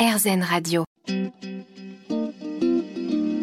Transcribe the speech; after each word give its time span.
RZN 0.00 0.42
Radio. 0.42 0.84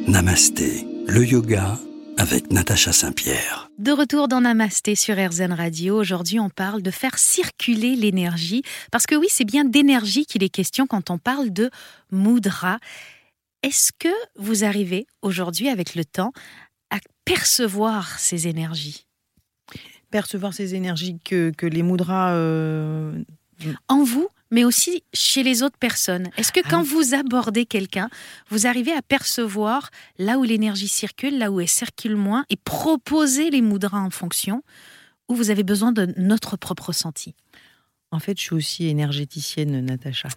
Namasté, 0.07 0.87
le 1.07 1.23
yoga 1.23 1.77
avec 2.17 2.51
Natacha 2.51 2.91
Saint-Pierre. 2.91 3.69
De 3.77 3.91
retour 3.91 4.27
dans 4.27 4.41
Namasté 4.41 4.95
sur 4.95 5.15
RZN 5.15 5.53
Radio, 5.53 5.95
aujourd'hui 5.99 6.39
on 6.39 6.49
parle 6.49 6.81
de 6.81 6.89
faire 6.89 7.19
circuler 7.19 7.95
l'énergie, 7.95 8.63
parce 8.91 9.05
que 9.05 9.13
oui, 9.13 9.27
c'est 9.29 9.45
bien 9.45 9.65
d'énergie 9.65 10.25
qu'il 10.25 10.41
est 10.43 10.49
question 10.49 10.87
quand 10.87 11.11
on 11.11 11.19
parle 11.19 11.51
de 11.51 11.69
mudra. 12.11 12.79
Est-ce 13.61 13.91
que 13.99 14.09
vous 14.39 14.63
arrivez 14.63 15.05
aujourd'hui 15.21 15.69
avec 15.69 15.93
le 15.93 16.05
temps 16.05 16.33
à 16.89 16.97
percevoir 17.23 18.17
ces 18.17 18.47
énergies? 18.47 19.05
Percevoir 20.09 20.55
ces 20.55 20.73
énergies 20.73 21.19
que, 21.23 21.51
que 21.55 21.67
les 21.67 21.83
mudras... 21.83 22.31
euh, 22.33 23.13
En 23.89 24.03
vous, 24.03 24.27
mais 24.51 24.63
aussi 24.63 25.03
chez 25.13 25.43
les 25.43 25.63
autres 25.63 25.77
personnes. 25.77 26.29
Est-ce 26.37 26.51
que 26.51 26.61
Ah 26.63 26.69
quand 26.69 26.83
vous 26.83 27.13
abordez 27.13 27.65
quelqu'un, 27.65 28.09
vous 28.49 28.67
arrivez 28.67 28.93
à 28.93 29.01
percevoir 29.01 29.91
là 30.17 30.37
où 30.37 30.43
l'énergie 30.43 30.87
circule, 30.87 31.37
là 31.37 31.51
où 31.51 31.59
elle 31.59 31.67
circule 31.67 32.15
moins, 32.15 32.45
et 32.49 32.55
proposer 32.55 33.49
les 33.49 33.61
mudras 33.61 33.99
en 33.99 34.09
fonction, 34.09 34.63
ou 35.27 35.35
vous 35.35 35.49
avez 35.49 35.63
besoin 35.63 35.91
de 35.91 36.13
notre 36.17 36.57
propre 36.57 36.87
ressenti? 36.87 37.35
En 38.11 38.19
fait, 38.19 38.37
je 38.39 38.43
suis 38.43 38.55
aussi 38.55 38.87
énergéticienne, 38.87 39.85
Natacha. 39.85 40.29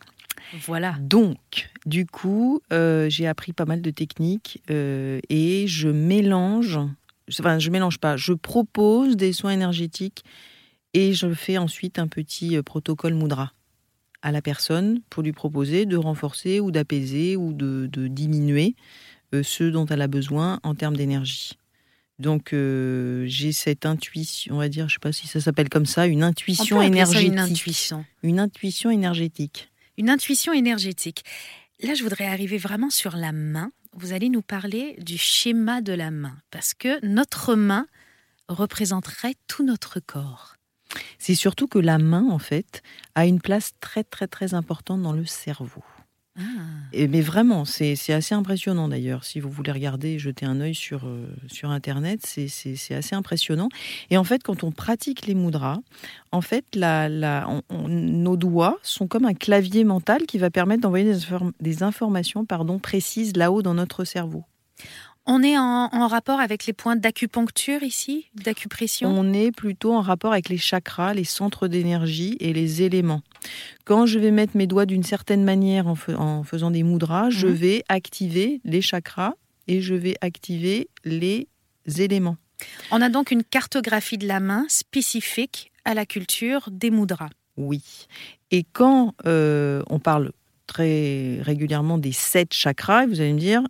Voilà. 0.66 0.97
Donc, 1.00 1.70
du 1.86 2.06
coup, 2.06 2.61
euh, 2.72 3.08
j'ai 3.08 3.27
appris 3.27 3.52
pas 3.52 3.64
mal 3.64 3.83
de 3.83 3.91
techniques 3.91 4.62
euh, 4.70 5.20
et 5.28 5.66
je 5.69 5.88
mélange, 5.88 6.78
enfin, 7.38 7.58
je 7.58 7.70
mélange 7.70 7.98
pas, 7.98 8.16
je 8.16 8.33
propose 8.33 9.16
des 9.16 9.33
soins 9.33 9.52
énergétiques 9.52 10.24
et 10.95 11.12
je 11.12 11.33
fais 11.33 11.58
ensuite 11.58 11.98
un 11.98 12.08
petit 12.08 12.56
euh, 12.56 12.62
protocole 12.62 13.14
Mudra 13.14 13.52
à 14.23 14.33
la 14.33 14.42
personne 14.42 15.01
pour 15.10 15.23
lui 15.23 15.33
proposer 15.33 15.87
de 15.87 15.97
renforcer 15.97 16.61
ou 16.61 16.70
d'apaiser 16.70 17.37
ou 17.37 17.52
de, 17.52 17.88
de 17.91 18.09
diminuer 18.09 18.74
euh, 19.34 19.42
ce 19.42 19.65
dont 19.65 19.87
elle 19.87 20.02
a 20.02 20.09
besoin 20.09 20.61
en 20.62 20.75
termes 20.75 20.97
d'énergie. 20.97 21.53
Donc, 22.19 22.53
euh, 22.53 23.25
j'ai 23.27 23.50
cette 23.53 23.86
intuition, 23.86 24.55
on 24.55 24.59
va 24.59 24.69
dire, 24.69 24.89
je 24.89 24.94
sais 24.94 24.98
pas 24.98 25.12
si 25.12 25.27
ça 25.27 25.41
s'appelle 25.41 25.70
comme 25.70 25.86
ça, 25.86 26.06
une 26.06 26.22
On 26.22 26.27
intuition 26.28 26.77
peut 26.78 26.84
appeler 26.84 26.98
ça 27.06 27.22
énergétique. 27.22 27.33
une 27.33 27.39
intuition. 27.39 28.05
Une 28.22 28.39
intuition 28.41 28.91
énergétique. 28.91 29.70
Une 29.97 30.11
intuition 30.11 30.53
énergétique. 30.53 31.25
Là, 31.83 31.94
je 31.94 32.03
voudrais 32.03 32.27
arriver 32.27 32.59
vraiment 32.59 32.91
sur 32.91 33.16
la 33.16 33.33
main. 33.33 33.72
Vous 33.94 34.12
allez 34.12 34.28
nous 34.28 34.42
parler 34.42 34.97
du 34.98 35.16
schéma 35.16 35.81
de 35.81 35.94
la 35.94 36.11
main, 36.11 36.37
parce 36.50 36.75
que 36.75 37.05
notre 37.06 37.55
main 37.55 37.87
représenterait 38.48 39.34
tout 39.48 39.64
notre 39.64 39.98
corps. 40.00 40.56
C'est 41.19 41.34
surtout 41.34 41.66
que 41.69 41.78
la 41.78 41.98
main, 41.98 42.27
en 42.30 42.38
fait, 42.38 42.83
a 43.14 43.27
une 43.27 43.41
place 43.41 43.72
très 43.80 44.05
très 44.05 44.27
très 44.27 44.55
importante 44.55 45.02
dans 45.02 45.12
le 45.12 45.24
cerveau. 45.27 45.84
Ah. 46.38 46.42
Et, 46.92 47.08
mais 47.08 47.20
vraiment, 47.20 47.64
c'est 47.64 47.92
assez 48.12 48.34
impressionnant 48.34 48.88
d'ailleurs. 48.88 49.24
Si 49.24 49.41
vous 49.41 49.50
voulez 49.50 49.72
regarder, 49.72 50.19
jeter 50.19 50.47
un 50.47 50.60
œil 50.60 50.74
sur, 50.77 51.06
euh, 51.06 51.27
sur 51.48 51.70
Internet, 51.70 52.20
c'est- 52.24 52.47
assez 52.94 53.14
impressionnant. 53.14 53.69
Et 54.10 54.16
en 54.16 54.24
fait, 54.24 54.42
quand 54.42 54.62
on 54.64 54.70
pratique 54.70 55.27
les 55.27 55.34
mudras, 55.34 55.78
en 56.32 56.41
fait, 56.41 56.64
la, 56.74 57.08
la- 57.08 57.47
on- 57.48 57.62
on- 57.69 57.88
nos 57.88 58.36
doigts 58.36 58.78
sont 58.82 59.08
comme 59.08 59.25
un 59.27 59.34
clavier 59.34 59.84
mental 59.84 60.22
qui 60.27 60.38
va 60.38 60.50
permettre 60.50 60.82
d'envoyer 60.82 61.04
des, 61.04 61.19
inform- 61.19 61.52
des 61.60 61.82
informations 61.82 62.44
pardon, 62.47 62.78
précises 62.78 63.36
là-haut 63.36 63.60
dans 63.62 63.75
notre 63.75 64.04
cerveau. 64.04 64.44
On 65.33 65.45
est 65.45 65.56
en, 65.56 65.89
en 65.92 66.09
rapport 66.09 66.41
avec 66.41 66.67
les 66.67 66.73
points 66.73 66.97
d'acupuncture 66.97 67.84
ici, 67.84 68.27
d'acupression? 68.34 69.09
On 69.11 69.33
est 69.33 69.53
plutôt 69.53 69.95
en 69.95 70.00
rapport 70.00 70.33
avec 70.33 70.48
les 70.48 70.56
chakras, 70.59 71.14
les 71.14 71.22
centres 71.22 71.69
d'énergie 71.69 72.37
et 72.41 72.53
les 72.53 72.83
éléments. 72.83 73.22
Quand 73.84 74.06
je 74.06 74.19
vais 74.19 74.33
mettre 74.33 74.56
mes 74.56 74.67
doigts 74.67 74.87
d'une 74.87 75.05
certaine 75.05 75.45
manière 75.45 75.87
en, 75.87 75.95
fai- 75.95 76.17
en 76.17 76.42
faisant 76.42 76.72
des 76.72 76.83
mudras, 76.83 77.31
je 77.31 77.47
Mhm. 77.47 77.53
vais 77.55 77.84
activer 77.89 78.61
les 78.64 78.83
chakras 78.83 79.34
et 79.69 79.81
je 79.81 79.95
vais 79.95 80.17
activer 80.20 80.89
les 81.05 81.47
éléments. 81.98 82.37
On 82.91 83.00
a 83.00 83.09
donc 83.09 83.31
une 83.31 83.44
cartographie 83.44 84.19
de 84.19 84.27
la 84.27 84.41
main 84.41 84.65
spécifique 84.69 85.71
à 85.84 85.94
la 85.94 86.06
culture 86.06 86.69
des 86.72 86.91
mudras. 86.91 87.31
Oui. 87.56 87.83
Et 88.50 88.65
quand 88.72 89.15
euh, 89.27 89.84
on 89.91 90.00
parle 90.00 90.33
très 90.66 91.38
régulièrement 91.43 91.99
des 91.99 92.12
sept 92.12 92.53
chakras, 92.53 93.06
vous 93.06 93.21
allez 93.21 93.33
me 93.33 93.38
dire, 93.38 93.62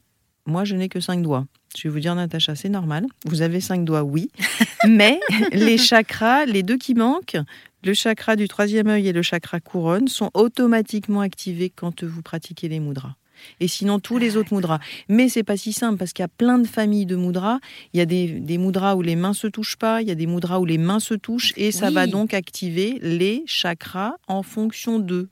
moi 0.47 0.65
je 0.65 0.75
n'ai 0.75 0.89
que 0.89 1.01
cinq 1.01 1.23
doigts. 1.23 1.47
Je 1.77 1.87
vais 1.89 1.93
vous 1.93 2.01
dire, 2.01 2.15
Natacha, 2.15 2.55
c'est 2.57 2.69
normal. 2.69 3.07
Vous 3.25 3.43
avez 3.43 3.61
cinq 3.61 3.85
doigts, 3.85 4.03
oui. 4.03 4.31
Mais 4.89 5.21
les 5.53 5.79
chakras, 5.79 6.45
les 6.47 6.63
deux 6.63 6.77
qui 6.77 6.95
manquent, 6.95 7.37
le 7.85 7.95
chakra 7.95 8.37
du 8.37 8.49
troisième 8.49 8.89
œil 8.89 9.09
et 9.09 9.13
le 9.13 9.23
chakra 9.23 9.61
couronne, 9.61 10.09
sont 10.09 10.31
automatiquement 10.35 11.21
activés 11.21 11.71
quand 11.75 12.03
vous 12.03 12.23
pratiquez 12.23 12.69
les 12.69 12.81
mudras. 12.81 13.15
Et 13.59 13.69
sinon, 13.69 14.01
tous 14.01 14.19
les 14.19 14.37
autres 14.37 14.55
mudras. 14.55 14.81
Mais 15.09 15.31
c'est 15.31 15.45
pas 15.45 15.57
si 15.57 15.73
simple 15.73 15.97
parce 15.97 16.13
qu'il 16.13 16.23
y 16.23 16.25
a 16.25 16.29
plein 16.29 16.59
de 16.59 16.67
familles 16.67 17.07
de 17.07 17.17
mudras. 17.17 17.59
Il 17.95 17.99
y 17.99 18.01
a 18.03 18.05
des, 18.07 18.27
des 18.29 18.59
mudras 18.59 18.97
où 18.97 19.03
les 19.03 19.17
mains 19.17 19.33
se 19.33 19.47
touchent 19.47 19.77
pas, 19.77 20.03
il 20.03 20.09
y 20.09 20.11
a 20.11 20.15
des 20.15 20.27
mudras 20.27 20.59
où 20.59 20.67
les 20.67 20.77
mains 20.77 21.01
se 21.01 21.15
touchent 21.15 21.55
et 21.57 21.73
ça 21.73 21.89
Oui. 21.89 21.95
va 21.95 22.07
donc 22.07 22.35
activer 22.35 22.99
les 23.01 23.43
chakras 23.47 24.13
en 24.29 24.43
fonction 24.43 24.99
d'eux. 24.99 25.29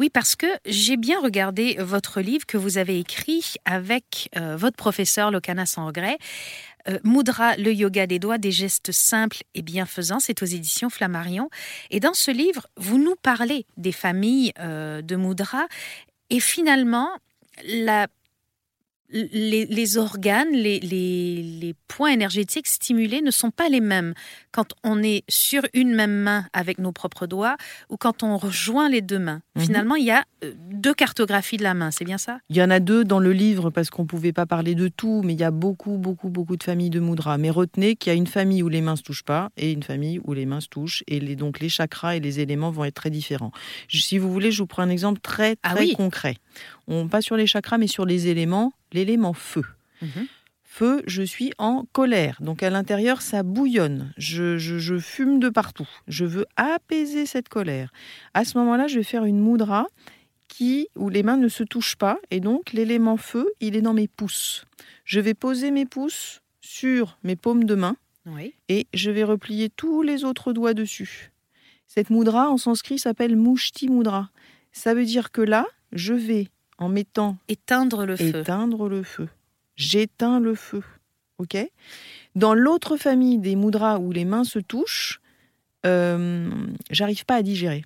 Oui, 0.00 0.08
parce 0.08 0.34
que 0.34 0.46
j'ai 0.64 0.96
bien 0.96 1.20
regardé 1.20 1.76
votre 1.78 2.22
livre 2.22 2.46
que 2.46 2.56
vous 2.56 2.78
avez 2.78 2.98
écrit 2.98 3.56
avec 3.66 4.30
euh, 4.34 4.56
votre 4.56 4.78
professeur 4.78 5.30
Lokana 5.30 5.66
sans 5.66 5.84
regret. 5.84 6.16
Euh, 6.88 6.98
Mudra, 7.04 7.54
le 7.58 7.70
yoga 7.70 8.06
des 8.06 8.18
doigts, 8.18 8.38
des 8.38 8.50
gestes 8.50 8.92
simples 8.92 9.42
et 9.54 9.60
bienfaisants, 9.60 10.18
c'est 10.18 10.42
aux 10.42 10.46
éditions 10.46 10.88
Flammarion. 10.88 11.50
Et 11.90 12.00
dans 12.00 12.14
ce 12.14 12.30
livre, 12.30 12.66
vous 12.78 12.96
nous 12.96 13.14
parlez 13.22 13.66
des 13.76 13.92
familles 13.92 14.54
euh, 14.58 15.02
de 15.02 15.16
Mudra 15.16 15.66
et 16.30 16.40
finalement, 16.40 17.10
la, 17.62 18.06
les, 19.12 19.66
les 19.66 19.96
organes, 19.96 20.52
les, 20.52 20.80
les- 20.80 21.42
les 21.42 21.74
points 21.88 22.10
énergétiques 22.12 22.66
stimulés 22.68 23.20
ne 23.22 23.30
sont 23.30 23.50
pas 23.50 23.68
les 23.68 23.80
mêmes 23.80 24.14
quand 24.52 24.74
on 24.84 25.02
est 25.02 25.22
sur 25.28 25.62
une 25.74 25.94
même 25.94 26.14
main 26.22 26.46
avec 26.52 26.78
nos 26.78 26.92
propres 26.92 27.26
doigts 27.26 27.56
ou 27.88 27.96
quand 27.96 28.22
on 28.22 28.36
rejoint 28.36 28.88
les 28.88 29.00
deux 29.00 29.18
mains. 29.18 29.40
Mhm. 29.56 29.62
Finalement, 29.62 29.96
il 29.96 30.04
y 30.04 30.10
a 30.10 30.24
euh, 30.44 30.52
deux 30.70 30.94
cartographies 30.94 31.56
de 31.56 31.62
la 31.62 31.74
main, 31.74 31.90
c'est 31.90 32.04
bien 32.04 32.18
ça? 32.18 32.38
Il 32.50 32.56
y 32.56 32.62
en 32.62 32.70
a 32.70 32.80
deux 32.80 33.04
dans 33.04 33.18
le 33.20 33.32
livre 33.32 33.70
parce 33.70 33.90
qu'on 33.90 34.02
ne 34.02 34.08
pouvait 34.08 34.32
pas 34.32 34.46
parler 34.46 34.74
de 34.74 34.88
tout, 34.88 35.22
mais 35.24 35.32
il 35.34 35.40
y 35.40 35.44
a 35.44 35.50
beaucoup, 35.50 35.96
beaucoup, 35.98 36.28
beaucoup 36.28 36.56
de 36.56 36.62
familles 36.62 36.90
de 36.90 37.00
mudras. 37.00 37.36
Mais 37.38 37.50
retenez 37.50 37.96
qu'il 37.96 38.10
y 38.12 38.14
a 38.14 38.16
une 38.16 38.26
famille 38.26 38.62
où 38.62 38.68
les 38.68 38.80
mains 38.80 38.92
ne 38.92 38.96
se 38.96 39.02
touchent 39.02 39.24
pas 39.24 39.50
et 39.56 39.72
une 39.72 39.82
famille 39.82 40.20
où 40.24 40.32
les 40.32 40.46
mains 40.46 40.60
se 40.60 40.68
touchent. 40.68 41.02
Et 41.08 41.20
les, 41.20 41.36
donc 41.36 41.60
les 41.60 41.68
chakras 41.68 42.16
et 42.16 42.20
les 42.20 42.40
éléments 42.40 42.70
vont 42.70 42.84
être 42.84 42.94
très 42.94 43.10
différents. 43.10 43.50
Si 43.88 44.18
vous 44.18 44.32
voulez, 44.32 44.52
je 44.52 44.62
vous 44.62 44.66
prends 44.66 44.82
un 44.82 44.90
exemple 44.90 45.20
très, 45.20 45.56
Ah 45.62 45.74
très 45.74 45.80
oui. 45.84 45.92
concret. 45.96 46.36
On 46.90 47.08
pas 47.08 47.22
sur 47.22 47.36
les 47.36 47.46
chakras, 47.46 47.78
mais 47.78 47.86
sur 47.86 48.04
les 48.04 48.26
éléments. 48.28 48.72
L'élément 48.92 49.32
feu. 49.32 49.64
Mhm. 50.02 50.26
Feu, 50.64 51.02
je 51.06 51.22
suis 51.22 51.52
en 51.58 51.84
colère. 51.92 52.36
Donc 52.40 52.62
à 52.62 52.70
l'intérieur, 52.70 53.22
ça 53.22 53.42
bouillonne. 53.42 54.12
Je, 54.16 54.56
je- 54.58 54.78
je 54.78 54.98
fume 54.98 55.40
de 55.40 55.48
partout. 55.48 55.88
Je 56.08 56.24
veux 56.24 56.46
apaiser 56.56 57.26
cette 57.26 57.48
colère. 57.48 57.92
À 58.34 58.44
ce 58.44 58.56
moment-là, 58.58 58.86
je 58.86 58.98
vais 58.98 59.02
faire 59.04 59.24
une 59.24 59.40
mudra 59.40 59.86
qui, 60.48 60.88
où 60.96 61.08
les 61.08 61.22
mains 61.22 61.36
ne 61.36 61.48
se 61.48 61.64
touchent 61.64 61.96
pas. 61.96 62.18
Et 62.30 62.40
donc 62.40 62.72
l'élément 62.72 63.16
feu, 63.16 63.50
il 63.60 63.74
est 63.76 63.82
dans 63.82 63.94
mes 63.94 64.08
pouces. 64.08 64.64
Je 65.04 65.18
vais 65.20 65.34
poser 65.34 65.70
mes 65.72 65.86
pouces 65.86 66.40
sur 66.60 67.18
mes 67.24 67.36
paumes 67.36 67.64
de 67.64 67.74
main 67.74 67.96
Oui. 68.26 68.54
et 68.68 68.86
je 68.94 69.10
vais 69.10 69.24
replier 69.24 69.70
tous 69.70 70.02
les 70.02 70.24
autres 70.24 70.52
doigts 70.52 70.74
dessus. 70.74 71.30
Cette 71.86 72.10
mudra 72.10 72.48
en 72.48 72.56
sanskrit 72.58 72.98
s'appelle 73.00 73.34
Mushti 73.36 73.88
Mudra. 73.88 74.30
Ça 74.72 74.94
veut 74.94 75.04
dire 75.04 75.32
que 75.32 75.40
là, 75.40 75.66
je 75.92 76.14
vais, 76.14 76.46
en 76.80 76.88
mettant 76.88 77.36
Éteindre 77.48 78.04
le 78.06 78.16
feu. 78.16 78.40
éteindre 78.40 78.88
le 78.88 79.02
feu. 79.04 79.28
J'éteins 79.76 80.40
le 80.40 80.54
feu. 80.54 80.82
OK? 81.38 81.56
Dans 82.34 82.54
l'autre 82.54 82.96
famille 82.96 83.38
des 83.38 83.54
mudras 83.56 83.98
où 83.98 84.10
les 84.12 84.24
mains 84.24 84.44
se 84.44 84.58
touchent, 84.58 85.20
euh, 85.86 86.50
j'arrive 86.90 87.24
pas 87.24 87.36
à 87.36 87.42
digérer. 87.42 87.84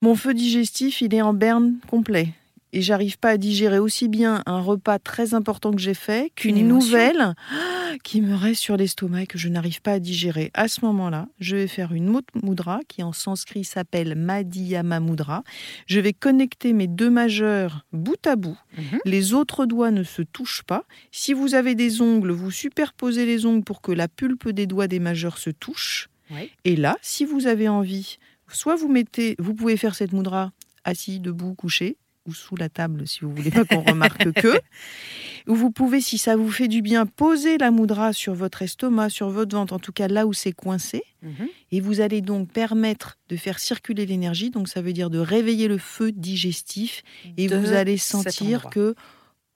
Mon 0.00 0.16
feu 0.16 0.34
digestif, 0.34 1.00
il 1.02 1.14
est 1.14 1.22
en 1.22 1.34
berne 1.34 1.74
complet. 1.88 2.34
Et 2.74 2.80
j'arrive 2.80 3.18
pas 3.18 3.30
à 3.30 3.36
digérer 3.36 3.78
aussi 3.78 4.08
bien 4.08 4.42
un 4.46 4.60
repas 4.60 4.98
très 4.98 5.34
important 5.34 5.72
que 5.72 5.80
j'ai 5.80 5.94
fait 5.94 6.32
Qu'une 6.34 6.66
nouvelle 6.66 7.34
qui 8.02 8.22
me 8.22 8.34
reste 8.34 8.62
sur 8.62 8.76
l'estomac 8.78 9.22
et 9.22 9.26
que 9.26 9.36
je 9.36 9.48
n'arrive 9.48 9.82
pas 9.82 9.92
à 9.92 9.98
digérer. 9.98 10.50
À 10.54 10.68
ce 10.68 10.84
moment-là, 10.86 11.28
je 11.38 11.56
vais 11.56 11.66
faire 11.66 11.92
une 11.92 12.16
autre 12.16 12.32
mudra 12.42 12.80
qui 12.88 13.02
en 13.02 13.12
sanskrit 13.12 13.64
s'appelle 13.64 14.14
Madhyama 14.14 15.00
Mudra. 15.00 15.44
Je 15.86 16.00
vais 16.00 16.14
connecter 16.14 16.72
mes 16.72 16.86
deux 16.86 17.10
majeurs 17.10 17.84
bout 17.92 18.26
à 18.26 18.36
bout. 18.36 18.58
Mhm. 18.78 19.00
Les 19.04 19.34
autres 19.34 19.66
doigts 19.66 19.90
ne 19.90 20.02
se 20.02 20.22
touchent 20.22 20.62
pas. 20.62 20.84
Si 21.10 21.34
vous 21.34 21.54
avez 21.54 21.74
des 21.74 22.00
ongles, 22.00 22.32
vous 22.32 22.50
superposez 22.50 23.26
les 23.26 23.44
ongles 23.44 23.64
pour 23.64 23.82
que 23.82 23.92
la 23.92 24.08
pulpe 24.08 24.48
des 24.48 24.66
doigts 24.66 24.88
des 24.88 24.98
majeurs 24.98 25.36
se 25.36 25.50
touche. 25.50 26.08
Oui. 26.30 26.50
Et 26.64 26.76
là, 26.76 26.96
si 27.02 27.26
vous 27.26 27.46
avez 27.46 27.68
envie, 27.68 28.18
soit 28.48 28.76
vous 28.76 28.88
mettez, 28.88 29.36
vous 29.38 29.54
pouvez 29.54 29.76
faire 29.76 29.94
cette 29.94 30.12
mudra 30.12 30.52
assis, 30.84 31.20
debout, 31.20 31.54
couché. 31.54 31.96
Ou 32.26 32.32
sous 32.34 32.56
la 32.56 32.68
table 32.68 33.06
si 33.06 33.20
vous 33.20 33.32
voulez 33.34 33.50
pas 33.50 33.64
qu'on 33.64 33.82
remarque 33.82 34.32
que. 34.32 34.58
Vous 35.46 35.72
pouvez, 35.72 36.00
si 36.00 36.18
ça 36.18 36.36
vous 36.36 36.52
fait 36.52 36.68
du 36.68 36.82
bien, 36.82 37.04
poser 37.04 37.58
la 37.58 37.72
moudra 37.72 38.12
sur 38.12 38.32
votre 38.32 38.62
estomac, 38.62 39.08
sur 39.08 39.28
votre 39.28 39.56
ventre, 39.56 39.72
en 39.72 39.80
tout 39.80 39.90
cas 39.90 40.06
là 40.06 40.24
où 40.24 40.32
c'est 40.32 40.52
coincé. 40.52 41.02
Mhm. 41.22 41.48
Et 41.72 41.80
vous 41.80 42.00
allez 42.00 42.20
donc 42.20 42.48
permettre 42.52 43.18
de 43.28 43.34
faire 43.34 43.58
circuler 43.58 44.06
l'énergie. 44.06 44.50
Donc 44.50 44.68
ça 44.68 44.82
veut 44.82 44.92
dire 44.92 45.10
de 45.10 45.18
réveiller 45.18 45.66
le 45.66 45.78
feu 45.78 46.12
digestif. 46.12 47.02
Et 47.36 47.48
De 47.48 47.56
vous 47.56 47.72
allez 47.72 47.96
sentir 47.96 48.70
que 48.70 48.94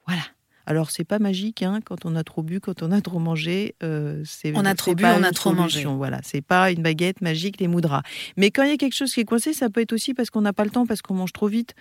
voilà. 0.06 0.22
Alors 0.68 0.90
c'est 0.90 1.04
pas 1.04 1.20
magique 1.20 1.62
hein, 1.62 1.78
quand 1.84 2.04
on 2.04 2.16
a 2.16 2.24
trop 2.24 2.42
bu, 2.42 2.58
quand 2.58 2.82
on 2.82 2.90
a 2.90 3.00
trop 3.00 3.20
mangé. 3.20 3.76
euh, 3.84 4.22
c'est 4.24 4.52
On 4.56 4.64
a 4.64 4.74
trop 4.74 4.96
bu, 4.96 5.04
on 5.04 5.22
a 5.22 5.30
trop 5.30 5.52
mangé. 5.52 5.84
Voilà, 5.84 6.18
c'est 6.24 6.40
pas 6.40 6.72
une 6.72 6.82
baguette 6.82 7.20
magique 7.20 7.60
les 7.60 7.68
moudras. 7.68 8.02
Mais 8.36 8.50
quand 8.50 8.64
il 8.64 8.70
y 8.70 8.72
a 8.72 8.76
quelque 8.76 8.96
chose 8.96 9.14
qui 9.14 9.20
est 9.20 9.24
coincé, 9.24 9.52
ça 9.52 9.70
peut 9.70 9.80
être 9.80 9.92
aussi 9.92 10.12
parce 10.12 10.30
qu'on 10.30 10.40
n'a 10.40 10.52
pas 10.52 10.64
le 10.64 10.70
temps, 10.70 10.84
parce 10.84 11.02
qu'on 11.02 11.14
mange 11.14 11.32
trop 11.32 11.46
vite, 11.46 11.74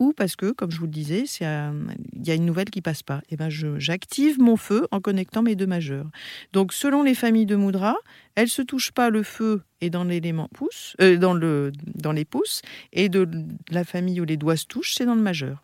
ou 0.00 0.12
parce 0.12 0.34
que, 0.34 0.50
comme 0.50 0.72
je 0.72 0.78
vous 0.78 0.86
le 0.86 0.90
disais, 0.90 1.24
euh, 1.42 1.72
il 2.14 2.26
y 2.26 2.32
a 2.32 2.34
une 2.34 2.44
nouvelle 2.46 2.70
qui 2.70 2.80
passe 2.82 3.04
pas. 3.04 3.20
Et 3.30 3.36
ben 3.36 3.48
je- 3.50 3.78
j'active 3.78 4.40
mon 4.40 4.56
feu 4.56 4.88
en 4.90 5.00
connectant 5.00 5.42
mes 5.42 5.54
deux 5.54 5.66
majeurs. 5.68 6.10
Donc 6.52 6.72
selon 6.72 7.04
les 7.04 7.14
familles 7.14 7.46
de 7.46 7.54
moudras, 7.56 7.96
elles 8.34 8.48
se 8.48 8.62
touchent 8.62 8.92
pas 8.92 9.10
le 9.10 9.22
feu 9.22 9.62
et 9.80 9.90
dans 9.90 10.02
l'élément 10.04 10.48
pouce, 10.52 10.96
euh, 11.00 11.16
dans 11.16 11.34
le 11.34 11.70
dans 11.94 12.12
les 12.12 12.24
pouces, 12.24 12.62
et 12.92 13.08
de 13.08 13.28
la 13.70 13.84
famille 13.84 14.20
où 14.20 14.24
les 14.24 14.36
doigts 14.36 14.56
se 14.56 14.66
touchent, 14.66 14.94
c'est 14.96 15.06
dans 15.06 15.14
le 15.14 15.22
majeur. 15.22 15.62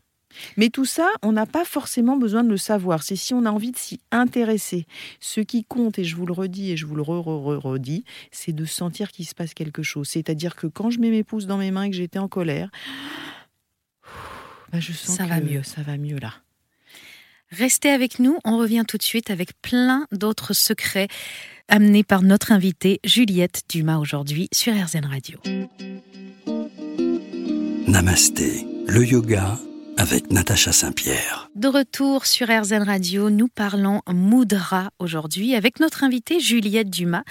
Mais 0.58 0.68
tout 0.68 0.84
ça, 0.84 1.08
on 1.22 1.32
n'a 1.32 1.46
pas 1.46 1.64
forcément 1.64 2.18
besoin 2.18 2.44
de 2.44 2.50
le 2.50 2.58
savoir. 2.58 3.02
C'est 3.02 3.16
si 3.16 3.32
on 3.32 3.46
a 3.46 3.50
envie 3.50 3.70
de 3.70 3.78
s'y 3.78 4.00
intéresser. 4.10 4.84
Ce 5.18 5.40
qui 5.40 5.64
compte, 5.64 5.98
et 5.98 6.04
je 6.04 6.14
vous 6.14 6.26
le 6.26 6.34
redis 6.34 6.72
et 6.72 6.76
je 6.76 6.84
vous 6.84 6.94
le 6.94 7.00
re- 7.02 7.22
re- 7.24 7.42
re- 7.42 7.56
redis, 7.56 8.04
c'est 8.32 8.52
de 8.52 8.66
sentir 8.66 9.12
qu'il 9.12 9.24
se 9.26 9.34
passe 9.34 9.54
quelque 9.54 9.82
chose. 9.82 10.08
C'est-à-dire 10.08 10.54
que 10.54 10.66
quand 10.66 10.90
je 10.90 11.00
mets 11.00 11.08
mes 11.10 11.24
pouces 11.24 11.46
dans 11.46 11.56
mes 11.56 11.70
mains 11.70 11.84
et 11.84 11.90
que 11.90 11.96
j'étais 11.96 12.18
en 12.18 12.28
colère, 12.28 12.68
je 14.72 14.92
sens 14.92 15.16
Ça 15.16 15.24
que 15.24 15.28
va 15.28 15.40
mieux. 15.40 15.62
Ça 15.62 15.82
va 15.82 15.96
mieux 15.96 16.18
là. 16.18 16.32
Restez 17.50 17.90
avec 17.90 18.18
nous, 18.18 18.38
on 18.44 18.58
revient 18.58 18.84
tout 18.86 18.96
de 18.96 19.02
suite 19.02 19.30
avec 19.30 19.60
plein 19.62 20.06
d'autres 20.10 20.52
secrets 20.52 21.06
amenés 21.68 22.02
par 22.02 22.22
notre 22.22 22.52
invitée 22.52 23.00
Juliette 23.04 23.62
Dumas 23.68 23.98
aujourd'hui 23.98 24.48
sur 24.52 24.72
RZN 24.74 25.06
Radio. 25.06 25.38
Namasté, 27.86 28.66
le 28.88 29.04
yoga 29.04 29.58
avec 29.96 30.30
Natacha 30.30 30.72
Saint-Pierre. 30.72 31.48
De 31.54 31.68
retour 31.68 32.26
sur 32.26 32.48
RZN 32.48 32.82
Radio, 32.82 33.30
nous 33.30 33.48
parlons 33.48 34.02
Moudra 34.08 34.90
aujourd'hui 34.98 35.54
avec 35.54 35.80
notre 35.80 36.04
invitée 36.04 36.40
Juliette 36.40 36.90
Dumas. 36.90 37.24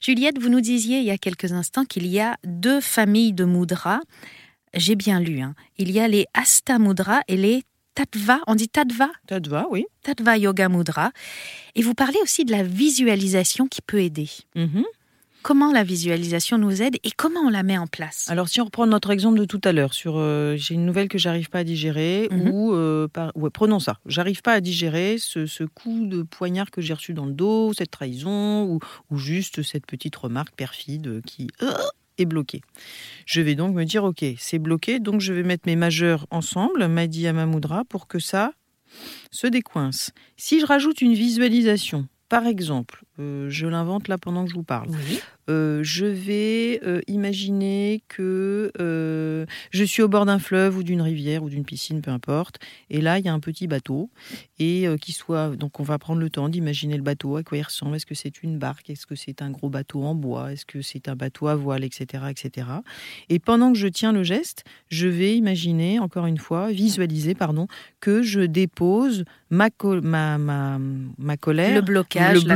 Juliette, 0.00 0.38
vous 0.38 0.50
nous 0.50 0.60
disiez 0.60 0.98
il 0.98 1.04
y 1.04 1.10
a 1.10 1.18
quelques 1.18 1.52
instants 1.52 1.84
qu'il 1.84 2.06
y 2.06 2.20
a 2.20 2.36
deux 2.44 2.80
familles 2.80 3.32
de 3.32 3.44
Moudra. 3.44 4.00
J'ai 4.74 4.94
bien 4.96 5.20
lu. 5.20 5.40
hein. 5.40 5.54
Il 5.78 5.90
y 5.90 6.00
a 6.00 6.08
les 6.08 6.26
Asta 6.34 6.78
Mudra 6.78 7.22
et 7.28 7.36
les 7.36 7.62
Tattva. 7.94 8.40
On 8.46 8.54
dit 8.54 8.68
Tattva? 8.68 9.10
Ça 9.28 9.40
te 9.40 9.48
va, 9.48 9.66
oui 9.70 9.84
Tattva 10.02 10.36
Yoga 10.38 10.68
Mudra. 10.68 11.10
Et 11.74 11.82
vous 11.82 11.94
parlez 11.94 12.18
aussi 12.22 12.44
de 12.44 12.52
la 12.52 12.62
visualisation 12.62 13.66
qui 13.66 13.82
peut 13.82 14.00
aider. 14.00 14.28
Mhm. 14.54 14.84
Comment 15.42 15.72
la 15.72 15.84
visualisation 15.84 16.58
nous 16.58 16.82
aide 16.82 16.96
et 17.02 17.10
comment 17.16 17.40
on 17.40 17.48
la 17.48 17.62
met 17.62 17.78
en 17.78 17.86
place? 17.86 18.26
Alors, 18.28 18.50
si 18.50 18.60
on 18.60 18.66
reprend 18.66 18.86
notre 18.86 19.10
exemple 19.10 19.38
de 19.38 19.46
tout 19.46 19.60
à 19.64 19.72
l'heure 19.72 19.94
sur 19.94 20.18
euh, 20.18 20.54
j'ai 20.58 20.74
une 20.74 20.84
nouvelle 20.84 21.08
que 21.08 21.16
j'arrive 21.16 21.48
pas 21.48 21.60
à 21.60 21.64
digérer, 21.64 22.28
Mhm. 22.30 22.50
ou 22.50 22.74
euh, 22.74 23.08
par- 23.08 23.32
ouais, 23.36 23.48
prenons 23.48 23.80
ça, 23.80 23.98
j'arrive 24.04 24.42
pas 24.42 24.52
à 24.52 24.60
digérer 24.60 25.16
ce, 25.18 25.46
ce 25.46 25.64
coup 25.64 26.04
de 26.06 26.22
poignard 26.22 26.70
que 26.70 26.82
j'ai 26.82 26.92
reçu 26.92 27.14
dans 27.14 27.24
le 27.24 27.32
dos, 27.32 27.72
cette 27.72 27.90
trahison, 27.90 28.64
ou, 28.64 28.80
ou 29.10 29.16
juste 29.16 29.62
cette 29.62 29.86
petite 29.86 30.14
remarque 30.14 30.54
perfide 30.54 31.22
qui 31.24 31.48
euh, 31.62 31.72
est 32.20 32.26
bloquée. 32.26 32.62
Je 33.26 33.40
vais 33.40 33.54
donc 33.54 33.74
me 33.74 33.84
dire 33.84 34.04
ok, 34.04 34.24
c'est 34.38 34.58
bloqué, 34.58 35.00
donc 35.00 35.20
je 35.20 35.32
vais 35.32 35.42
mettre 35.42 35.64
mes 35.66 35.76
majeurs 35.76 36.26
ensemble, 36.30 36.86
Madi 36.88 37.26
Amamoudra, 37.26 37.84
pour 37.84 38.06
que 38.06 38.18
ça 38.18 38.52
se 39.30 39.46
décoince. 39.46 40.12
Si 40.36 40.60
je 40.60 40.66
rajoute 40.66 41.00
une 41.00 41.14
visualisation, 41.14 42.08
par 42.28 42.46
exemple, 42.46 43.04
je 43.48 43.66
l'invente 43.66 44.08
là 44.08 44.18
pendant 44.18 44.44
que 44.44 44.50
je 44.50 44.54
vous 44.54 44.62
parle. 44.62 44.88
Oui. 44.90 45.20
Euh, 45.50 45.80
je 45.82 46.06
vais 46.06 46.80
euh, 46.84 47.00
imaginer 47.08 48.02
que 48.08 48.70
euh, 48.80 49.46
je 49.70 49.82
suis 49.82 50.02
au 50.02 50.08
bord 50.08 50.24
d'un 50.24 50.38
fleuve 50.38 50.76
ou 50.76 50.82
d'une 50.82 51.02
rivière 51.02 51.42
ou 51.42 51.50
d'une 51.50 51.64
piscine, 51.64 52.02
peu 52.02 52.10
importe. 52.10 52.60
Et 52.88 53.00
là, 53.00 53.18
il 53.18 53.24
y 53.24 53.28
a 53.28 53.32
un 53.32 53.40
petit 53.40 53.66
bateau. 53.66 54.10
Et 54.58 54.86
euh, 54.86 54.96
qui 54.96 55.12
soit. 55.12 55.56
Donc, 55.56 55.80
on 55.80 55.82
va 55.82 55.98
prendre 55.98 56.20
le 56.20 56.30
temps 56.30 56.48
d'imaginer 56.48 56.96
le 56.96 57.02
bateau, 57.02 57.36
à 57.36 57.42
quoi 57.42 57.58
il 57.58 57.62
ressemble. 57.62 57.96
Est-ce 57.96 58.06
que 58.06 58.14
c'est 58.14 58.42
une 58.42 58.58
barque 58.58 58.90
Est-ce 58.90 59.06
que 59.06 59.14
c'est 59.14 59.42
un 59.42 59.50
gros 59.50 59.70
bateau 59.70 60.04
en 60.04 60.14
bois 60.14 60.52
Est-ce 60.52 60.66
que 60.66 60.82
c'est 60.82 61.08
un 61.08 61.16
bateau 61.16 61.48
à 61.48 61.56
voile, 61.56 61.82
etc., 61.82 62.24
etc. 62.30 62.68
Et 63.28 63.38
pendant 63.38 63.72
que 63.72 63.78
je 63.78 63.88
tiens 63.88 64.12
le 64.12 64.22
geste, 64.22 64.64
je 64.88 65.08
vais 65.08 65.36
imaginer, 65.36 65.98
encore 65.98 66.26
une 66.26 66.38
fois, 66.38 66.70
visualiser, 66.70 67.34
pardon, 67.34 67.66
que 68.00 68.22
je 68.22 68.40
dépose 68.40 69.24
ma, 69.50 69.68
ma, 70.02 70.38
ma, 70.38 70.78
ma 71.18 71.36
colère 71.36 71.74
Le 71.74 71.80
blocage, 71.80 72.44
le 72.44 72.48
la 72.48 72.54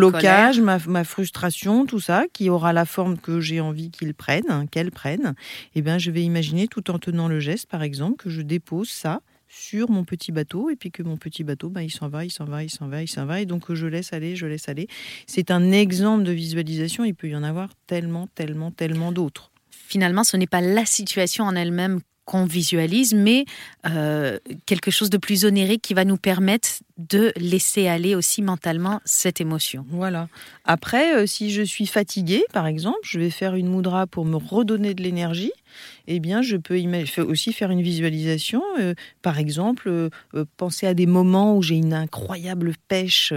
ma, 0.60 1.04
frustration, 1.04 1.86
tout 1.86 2.00
ça, 2.00 2.24
qui 2.32 2.50
aura 2.50 2.72
la 2.72 2.84
forme 2.84 3.18
que 3.18 3.40
j'ai 3.40 3.60
envie 3.60 3.90
qu'ils 3.90 4.14
prennent, 4.14 4.50
hein, 4.50 4.66
qu'elles 4.66 4.90
prennent, 4.90 5.34
eh 5.74 5.82
bien, 5.82 5.98
je 5.98 6.10
vais 6.10 6.22
imaginer, 6.22 6.68
tout 6.68 6.90
en 6.90 6.98
tenant 6.98 7.28
le 7.28 7.40
geste, 7.40 7.66
par 7.66 7.82
exemple, 7.82 8.16
que 8.16 8.30
je 8.30 8.42
dépose 8.42 8.88
ça 8.88 9.20
sur 9.48 9.90
mon 9.90 10.04
petit 10.04 10.32
bateau 10.32 10.70
et 10.70 10.76
puis 10.76 10.90
que 10.90 11.02
mon 11.02 11.16
petit 11.16 11.44
bateau, 11.44 11.68
ben, 11.68 11.82
il 11.82 11.90
s'en 11.90 12.08
va, 12.08 12.24
il 12.24 12.30
s'en 12.30 12.44
va, 12.44 12.64
il 12.64 12.70
s'en 12.70 12.88
va, 12.88 13.02
il 13.02 13.08
s'en 13.08 13.24
va 13.24 13.40
et 13.40 13.46
donc 13.46 13.72
je 13.72 13.86
laisse 13.86 14.12
aller, 14.12 14.34
je 14.34 14.46
laisse 14.46 14.68
aller. 14.68 14.88
C'est 15.26 15.50
un 15.50 15.70
exemple 15.70 16.24
de 16.24 16.32
visualisation, 16.32 17.04
il 17.04 17.14
peut 17.14 17.28
y 17.28 17.36
en 17.36 17.44
avoir 17.44 17.70
tellement, 17.86 18.26
tellement, 18.34 18.72
tellement 18.72 19.12
d'autres. 19.12 19.52
Finalement, 19.70 20.24
ce 20.24 20.36
n'est 20.36 20.46
pas 20.46 20.60
la 20.60 20.84
situation 20.86 21.44
en 21.44 21.54
elle-même 21.54 22.00
qu'on 22.24 22.46
visualise, 22.46 23.14
mais 23.14 23.44
euh, 23.86 24.38
quelque 24.66 24.90
chose 24.90 25.10
de 25.10 25.18
plus 25.18 25.44
onérique 25.44 25.82
qui 25.82 25.94
va 25.94 26.04
nous 26.04 26.16
permettre 26.16 26.68
de 26.96 27.32
laisser 27.36 27.88
aller 27.88 28.14
aussi 28.14 28.40
mentalement 28.40 29.00
cette 29.04 29.40
émotion. 29.40 29.84
Voilà. 29.88 30.28
Après, 30.64 31.16
euh, 31.16 31.26
si 31.26 31.50
je 31.50 31.62
suis 31.62 31.86
fatiguée, 31.86 32.44
par 32.52 32.66
exemple, 32.66 32.98
je 33.02 33.18
vais 33.18 33.30
faire 33.30 33.56
une 33.56 33.66
moudra 33.66 34.06
pour 34.06 34.24
me 34.24 34.36
redonner 34.36 34.94
de 34.94 35.02
l'énergie. 35.02 35.52
Eh 36.06 36.20
bien, 36.20 36.40
je 36.40 36.56
peux 36.56 36.80
aussi 37.22 37.52
faire 37.52 37.72
une 37.72 37.82
visualisation. 37.82 38.62
euh, 38.78 38.94
par 39.22 39.40
exemple, 39.40 39.88
euh, 39.88 40.10
penser 40.56 40.86
à 40.86 40.94
des 40.94 41.06
moments 41.06 41.56
où 41.56 41.62
j'ai 41.62 41.74
une 41.74 41.94
incroyable 41.94 42.74
pêche, 42.86 43.32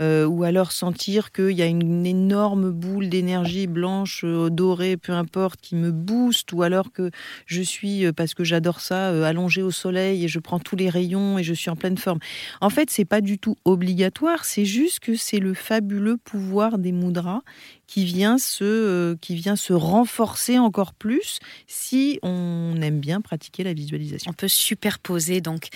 ou 0.00 0.44
alors 0.44 0.72
sentir 0.72 1.30
qu'il 1.32 1.50
y 1.50 1.62
a 1.62 1.66
une 1.66 2.06
énorme 2.06 2.70
boule 2.70 3.10
d'énergie 3.10 3.66
blanche, 3.66 4.24
dorée, 4.24 4.96
peu 4.96 5.12
importe, 5.12 5.60
qui 5.60 5.74
me 5.74 5.90
booste, 5.90 6.52
ou 6.52 6.62
alors 6.62 6.90
que 6.92 7.10
je 7.46 7.60
suis, 7.60 8.10
parce 8.12 8.32
que 8.32 8.44
j'adore 8.44 8.80
ça, 8.80 9.08
allongée 9.26 9.62
au 9.62 9.70
soleil 9.70 10.24
et 10.24 10.28
je 10.28 10.38
prends 10.38 10.60
tous 10.60 10.76
les 10.76 10.88
rayons 10.88 11.38
et 11.38 11.42
je 11.42 11.52
suis 11.52 11.70
en 11.70 11.76
pleine 11.76 11.98
forme. 11.98 12.20
En 12.60 12.70
fait, 12.70 12.90
c'est 12.94 13.04
pas 13.04 13.20
du 13.20 13.38
tout 13.40 13.56
obligatoire, 13.64 14.44
c'est 14.44 14.64
juste 14.64 15.00
que 15.00 15.16
c'est 15.16 15.40
le 15.40 15.52
fabuleux 15.52 16.16
pouvoir 16.16 16.78
des 16.78 16.92
mudras 16.92 17.40
qui 17.88 18.04
vient 18.04 18.38
se, 18.38 18.62
euh, 18.62 19.16
qui 19.20 19.34
vient 19.34 19.56
se 19.56 19.72
renforcer 19.72 20.60
encore 20.60 20.94
plus 20.94 21.40
si 21.66 22.20
on 22.22 22.80
aime 22.80 23.00
bien 23.00 23.20
pratiquer 23.20 23.64
la 23.64 23.74
visualisation. 23.74 24.30
On 24.30 24.34
peut 24.34 24.46
superposer 24.46 25.40
donc. 25.40 25.70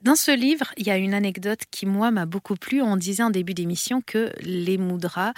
Dans 0.00 0.14
ce 0.14 0.30
livre, 0.30 0.72
il 0.78 0.86
y 0.86 0.90
a 0.90 0.96
une 0.96 1.12
anecdote 1.12 1.60
qui, 1.70 1.84
moi, 1.84 2.10
m'a 2.10 2.24
beaucoup 2.24 2.54
plu. 2.54 2.80
On 2.80 2.96
disait 2.96 3.24
en 3.24 3.30
début 3.30 3.52
d'émission 3.52 4.00
que 4.00 4.32
les 4.40 4.78
moudras 4.78 5.34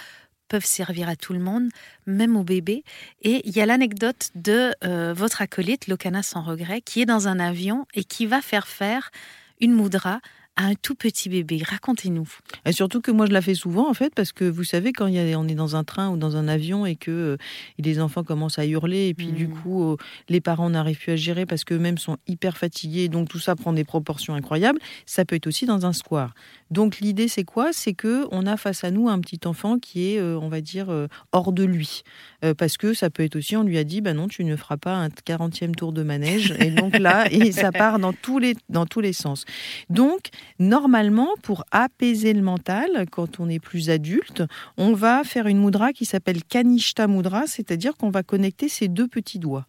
peuvent 0.47 0.65
servir 0.65 1.09
à 1.09 1.17
tout 1.17 1.33
le 1.33 1.39
monde, 1.39 1.69
même 2.05 2.37
aux 2.37 2.43
bébés. 2.43 2.85
Et 3.21 3.41
il 3.45 3.53
y 3.53 3.59
a 3.59 3.65
l'anecdote 3.65 4.29
de 4.35 4.73
euh, 4.85 5.13
votre 5.13 5.41
acolyte, 5.41 5.87
Lokana 5.87 6.23
sans 6.23 6.43
regret, 6.43 6.79
qui 6.79 7.01
est 7.01 7.05
dans 7.05 7.27
un 7.27 7.39
avion 7.39 7.85
et 7.95 8.05
qui 8.05 8.27
va 8.27 8.41
faire 8.41 8.67
faire 8.67 9.11
une 9.59 9.73
moudra 9.73 10.21
à 10.55 10.65
un 10.65 10.75
tout 10.75 10.95
petit 10.95 11.29
bébé. 11.29 11.61
Racontez-nous. 11.65 12.27
Et 12.65 12.71
surtout 12.71 13.01
que 13.01 13.11
moi 13.11 13.25
je 13.25 13.31
la 13.31 13.41
fais 13.41 13.55
souvent 13.55 13.89
en 13.89 13.93
fait 13.93 14.13
parce 14.13 14.31
que 14.31 14.45
vous 14.45 14.63
savez 14.63 14.91
quand 14.91 15.07
il 15.07 15.15
y 15.15 15.33
a, 15.33 15.39
on 15.39 15.47
est 15.47 15.55
dans 15.55 15.75
un 15.75 15.83
train 15.83 16.09
ou 16.09 16.17
dans 16.17 16.35
un 16.35 16.47
avion 16.47 16.85
et 16.85 16.95
que 16.95 17.11
euh, 17.11 17.37
les 17.79 17.99
enfants 17.99 18.23
commencent 18.23 18.59
à 18.59 18.65
hurler 18.65 19.07
et 19.07 19.13
puis 19.13 19.31
du 19.31 19.47
coup 19.47 19.91
euh, 19.91 19.97
les 20.29 20.41
parents 20.41 20.69
n'arrivent 20.69 20.99
plus 20.99 21.13
à 21.13 21.15
gérer 21.15 21.45
parce 21.45 21.63
qu'eux-mêmes 21.63 21.97
sont 21.97 22.17
hyper 22.27 22.57
fatigués 22.57 23.07
donc 23.07 23.29
tout 23.29 23.39
ça 23.39 23.55
prend 23.55 23.73
des 23.73 23.83
proportions 23.83 24.33
incroyables. 24.33 24.79
Ça 25.05 25.25
peut 25.25 25.35
être 25.35 25.47
aussi 25.47 25.65
dans 25.65 25.85
un 25.85 25.93
square. 25.93 26.33
Donc 26.71 26.99
l'idée 26.99 27.27
c'est 27.27 27.43
quoi? 27.43 27.73
C'est 27.73 27.93
que 27.93 28.27
on 28.31 28.47
a 28.47 28.57
face 28.57 28.83
à 28.83 28.91
nous 28.91 29.09
un 29.09 29.19
petit 29.19 29.41
enfant 29.45 29.77
qui 29.77 30.13
est 30.13 30.19
euh, 30.19 30.39
on 30.39 30.49
va 30.49 30.61
dire 30.61 30.89
euh, 30.89 31.07
hors 31.31 31.51
de 31.51 31.63
lui 31.63 32.03
Euh, 32.43 32.55
parce 32.55 32.77
que 32.77 32.95
ça 32.95 33.11
peut 33.11 33.23
être 33.23 33.35
aussi 33.35 33.55
on 33.55 33.63
lui 33.63 33.77
a 33.77 33.83
dit 33.83 34.01
bah 34.01 34.13
non 34.13 34.27
tu 34.27 34.43
ne 34.43 34.55
feras 34.55 34.77
pas 34.77 34.95
un 34.95 35.09
40e 35.09 35.75
tour 35.75 35.91
de 35.93 36.01
manège 36.01 36.55
et 36.59 36.71
donc 36.71 36.97
là 36.97 37.27
et 37.31 37.51
ça 37.51 37.71
part 37.71 37.99
dans 37.99 38.13
tous 38.13 38.39
les 38.39 38.55
dans 38.69 38.87
tous 38.87 39.01
les 39.01 39.13
sens. 39.13 39.45
Donc 39.89 40.31
Normalement, 40.61 41.29
pour 41.41 41.63
apaiser 41.71 42.33
le 42.33 42.41
mental, 42.43 43.05
quand 43.11 43.39
on 43.39 43.49
est 43.49 43.59
plus 43.59 43.89
adulte, 43.89 44.43
on 44.77 44.93
va 44.93 45.23
faire 45.23 45.47
une 45.47 45.59
mudra 45.59 45.91
qui 45.91 46.05
s'appelle 46.05 46.43
Kanishta 46.43 47.07
Mudra, 47.07 47.47
c'est-à-dire 47.47 47.97
qu'on 47.97 48.11
va 48.11 48.21
connecter 48.21 48.69
ses 48.69 48.87
deux 48.87 49.07
petits 49.07 49.39
doigts. 49.39 49.65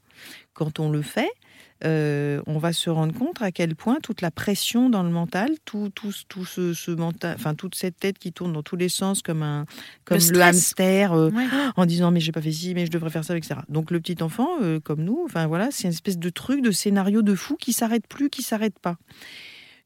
Quand 0.53 0.81
on 0.81 0.91
le 0.91 1.01
fait, 1.01 1.31
euh, 1.85 2.41
on 2.47 2.59
va 2.59 2.73
se 2.73 2.91
rendre 2.91 3.13
compte 3.13 3.43
à 3.43 3.51
quel 3.51 3.75
point 3.75 3.99
toute 4.03 4.21
la 4.21 4.31
pression 4.31 4.89
dans 4.89 5.03
le 5.03 5.11
mental, 5.11 5.51
tout, 5.65 5.91
tout, 5.95 6.13
tout 6.29 6.45
ce, 6.45 6.75
ce 6.75 6.91
mental, 6.91 7.35
enfin 7.39 7.55
toute 7.55 7.75
cette 7.75 7.99
tête 7.99 8.19
qui 8.19 8.33
tourne 8.33 8.53
dans 8.53 8.63
tous 8.63 8.77
les 8.77 8.89
sens 8.89 9.23
comme 9.23 9.43
un 9.43 9.67
comme 10.05 10.19
Le 10.19 10.41
hamster 10.43 11.13
euh, 11.13 11.31
Ouais. 11.31 11.47
en 11.77 11.87
disant 11.87 12.11
mais 12.11 12.21
j'ai 12.21 12.33
pas 12.33 12.43
fait 12.43 12.53
ci, 12.53 12.75
mais 12.75 12.87
je 12.87 12.91
devrais 12.91 13.11
faire 13.11 13.25
ça, 13.25 13.37
etc. 13.37 13.61
Donc 13.69 13.91
le 13.91 14.01
petit 14.01 14.23
enfant, 14.23 14.49
euh, 14.63 14.81
comme 14.81 15.03
nous, 15.03 15.23
enfin 15.25 15.47
voilà, 15.47 15.69
c'est 15.71 15.85
une 15.85 15.95
espèce 15.95 16.19
de 16.19 16.31
truc, 16.31 16.63
de 16.63 16.71
scénario 16.71 17.23
de 17.23 17.35
fou 17.35 17.57
qui 17.57 17.73
s'arrête 17.73 18.07
plus, 18.07 18.31
qui 18.31 18.43
s'arrête 18.43 18.79
pas. 18.79 18.97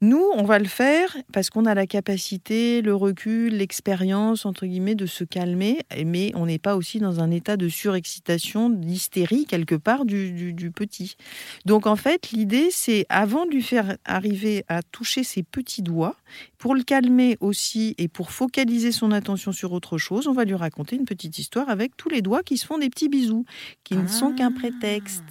Nous, 0.02 0.22
on 0.34 0.42
va 0.44 0.58
le 0.58 0.66
faire 0.66 1.16
parce 1.32 1.48
qu'on 1.48 1.64
a 1.64 1.74
la 1.74 1.86
capacité, 1.86 2.82
le 2.82 2.94
recul, 2.94 3.54
l'expérience, 3.56 4.44
entre 4.44 4.66
guillemets, 4.66 4.94
de 4.94 5.06
se 5.06 5.24
calmer, 5.24 5.78
mais 6.04 6.32
on 6.34 6.44
n'est 6.44 6.58
pas 6.58 6.76
aussi 6.76 6.98
dans 6.98 7.20
un 7.20 7.30
état 7.30 7.56
de 7.56 7.68
surexcitation, 7.70 8.68
d'hystérie 8.68 9.46
quelque 9.46 9.74
part 9.74 10.04
du, 10.04 10.52
du- 10.52 10.70
petit. 10.70 11.16
Donc 11.64 11.86
en 11.86 11.96
fait, 11.96 12.30
l'idée, 12.32 12.68
c'est 12.70 13.06
avant 13.08 13.46
de 13.46 13.52
lui 13.52 13.62
faire 13.62 13.96
arriver 14.04 14.64
à 14.68 14.82
toucher 14.82 15.24
ses 15.24 15.42
petits 15.42 15.82
doigts, 15.82 16.16
pour 16.58 16.74
le 16.74 16.82
calmer 16.82 17.38
aussi 17.40 17.94
et 17.96 18.08
pour 18.08 18.32
focaliser 18.32 18.92
son 18.92 19.12
attention 19.12 19.52
sur 19.52 19.72
autre 19.72 19.96
chose, 19.96 20.26
on 20.26 20.32
va 20.32 20.44
lui 20.44 20.54
raconter 20.54 20.96
une 20.96 21.04
petite 21.06 21.38
histoire 21.38 21.70
avec 21.70 21.96
tous 21.96 22.08
les 22.10 22.20
doigts 22.20 22.42
qui 22.42 22.58
se 22.58 22.66
font 22.66 22.76
des 22.78 22.90
petits 22.90 23.08
bisous, 23.08 23.46
qui 23.84 23.94
ne 23.96 24.06
sont 24.08 24.32
qu'un 24.34 24.52
Ah. 24.54 24.58
prétexte. 24.58 25.22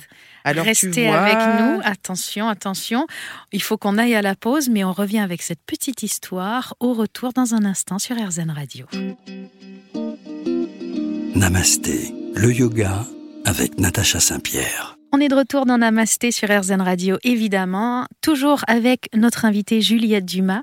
Alors, 0.48 0.64
tu 0.64 0.70
Restez 0.70 1.08
vois- 1.08 1.18
avec 1.18 1.60
nous. 1.60 1.82
Attention, 1.84 2.48
attention. 2.48 3.08
Il 3.52 3.62
faut 3.62 3.78
qu'on 3.78 3.98
aille 3.98 4.16
à 4.16 4.22
la 4.22 4.36
pause, 4.36 4.70
mais 4.70 4.84
on 4.84 4.94
revient 4.94 5.20
avec 5.20 5.42
cette 5.42 5.60
petite 5.66 6.04
histoire 6.04 6.76
au 6.80 6.94
retour 6.94 7.34
dans 7.34 7.56
un 7.56 7.66
instant 7.66 7.98
sur 8.00 8.16
RZN 8.16 8.52
Radio. 8.52 8.86
Namasté, 11.36 12.14
le 12.36 12.54
yoga 12.54 13.06
avec 13.46 13.78
Natacha 13.80 14.20
Saint-Pierre. 14.20 14.92
On 15.12 15.20
est 15.22 15.30
de 15.30 15.36
retour 15.36 15.66
dans 15.66 15.78
Namasté 15.78 16.32
sur 16.32 16.50
RZN 16.50 16.82
Radio, 16.82 17.18
évidemment, 17.24 18.06
toujours 18.22 18.62
avec 18.68 19.08
notre 19.16 19.46
invitée 19.46 19.80
Juliette 19.80 20.26
Dumas. 20.26 20.62